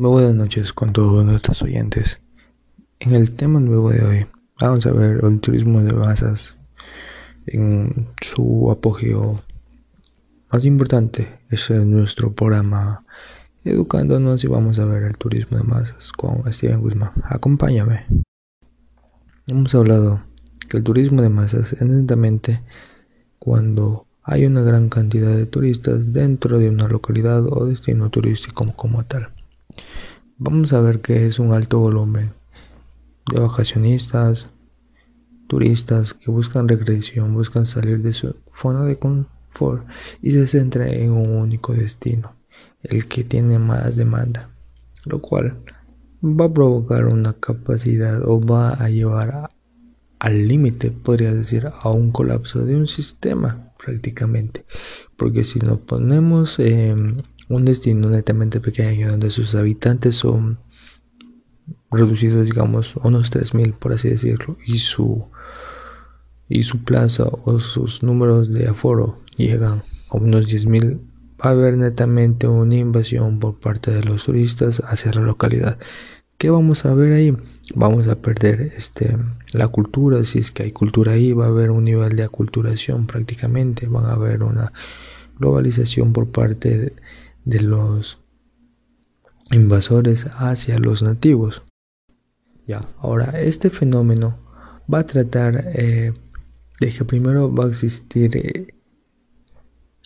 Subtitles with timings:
[0.00, 2.22] Muy buenas noches con todos nuestros oyentes.
[3.00, 4.26] En el tema nuevo de hoy
[4.58, 6.56] vamos a ver el turismo de masas
[7.44, 9.42] en su apogeo
[10.50, 11.40] más importante.
[11.50, 13.04] Es nuestro programa
[13.62, 17.12] Educándonos y vamos a ver el turismo de masas con Steven Wisman.
[17.24, 18.06] Acompáñame.
[19.48, 20.22] Hemos hablado
[20.66, 22.62] que el turismo de masas es netamente
[23.38, 29.04] cuando hay una gran cantidad de turistas dentro de una localidad o destino turístico como
[29.04, 29.34] tal.
[30.38, 32.32] Vamos a ver que es un alto volumen
[33.30, 34.48] de vacacionistas,
[35.46, 39.86] turistas que buscan recreación, buscan salir de su zona de confort
[40.22, 42.36] y se centran en un único destino,
[42.82, 44.50] el que tiene más demanda,
[45.04, 45.58] lo cual
[46.22, 49.50] va a provocar una capacidad o va a llevar
[50.18, 54.64] al límite, podría decir, a un colapso de un sistema prácticamente,
[55.16, 56.58] porque si nos ponemos
[57.50, 60.60] un destino netamente pequeño donde sus habitantes son
[61.90, 65.26] reducidos, digamos, a unos 3.000 por así decirlo, y su,
[66.48, 71.00] y su plaza o sus números de aforo llegan a unos 10.000,
[71.44, 75.78] va a haber netamente una invasión por parte de los turistas hacia la localidad.
[76.38, 77.36] ¿Qué vamos a ver ahí?
[77.74, 79.16] Vamos a perder este,
[79.52, 83.06] la cultura, si es que hay cultura ahí, va a haber un nivel de aculturación
[83.08, 84.72] prácticamente, van a haber una
[85.38, 86.92] globalización por parte de,
[87.44, 88.18] de los
[89.50, 91.62] invasores hacia los nativos.
[92.66, 94.38] Ya, ahora este fenómeno
[94.92, 96.12] va a tratar eh,
[96.80, 98.74] de que primero va a existir eh,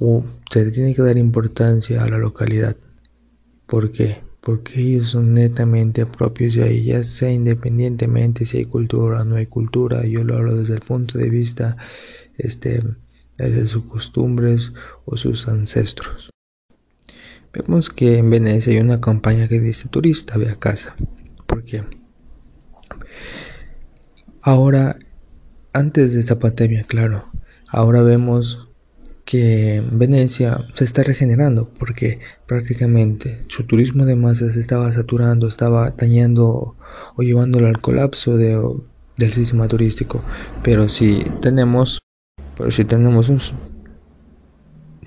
[0.00, 2.76] o se le tiene que dar importancia a la localidad.
[3.66, 4.22] ¿Por qué?
[4.40, 9.36] Porque ellos son netamente propios de ahí, ya sea independientemente si hay cultura o no
[9.36, 10.06] hay cultura.
[10.06, 11.76] Yo lo hablo desde el punto de vista,
[12.38, 12.82] este,
[13.36, 14.72] desde sus costumbres
[15.04, 16.30] o sus ancestros.
[17.52, 20.94] Vemos que en Venecia hay una campaña que dice turista ve a casa.
[21.46, 21.84] ¿Por qué?
[24.42, 24.96] Ahora,
[25.72, 27.26] antes de esta pandemia, claro,
[27.68, 28.68] ahora vemos
[29.24, 36.76] que Venecia se está regenerando porque prácticamente su turismo de masas estaba saturando, estaba dañando
[37.14, 38.58] o llevándolo al colapso de,
[39.18, 40.22] del sistema turístico.
[40.62, 41.98] Pero si tenemos,
[42.56, 43.38] pero si tenemos un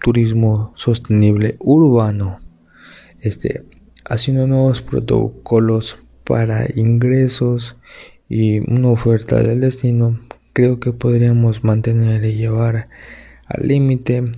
[0.00, 2.40] turismo sostenible urbano,
[3.20, 3.64] este,
[4.04, 7.76] haciendo nuevos protocolos para ingresos
[8.28, 10.20] y una oferta del destino,
[10.52, 12.88] creo que podríamos mantener y llevar
[13.46, 14.32] al límite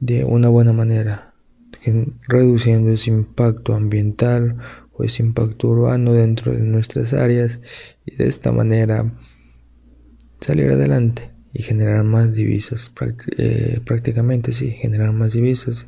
[0.00, 1.34] de una buena manera,
[2.28, 4.58] reduciendo ese impacto ambiental
[4.92, 7.60] o ese impacto urbano dentro de nuestras áreas
[8.06, 9.12] y de esta manera
[10.40, 12.92] salir adelante y generar más divisas,
[13.38, 15.86] eh, prácticamente sí, generar más divisas.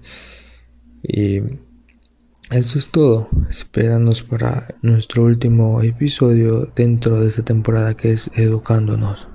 [1.02, 1.40] Y
[2.50, 3.28] eso es todo.
[3.50, 9.26] Espéranos para nuestro último episodio dentro de esta temporada que es Educándonos.